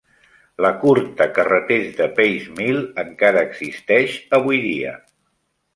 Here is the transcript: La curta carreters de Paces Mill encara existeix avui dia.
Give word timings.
La 0.65 0.71
curta 0.83 1.27
carreters 1.35 1.93
de 2.01 2.09
Paces 2.21 2.49
Mill 2.61 2.81
encara 3.07 3.47
existeix 3.51 4.21
avui 4.41 4.65
dia. 4.69 4.99